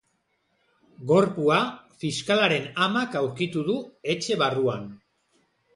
[1.11, 1.59] Gorpua
[2.05, 3.79] fiskalaren amak aurkitu du,
[4.17, 4.93] etxe barruan.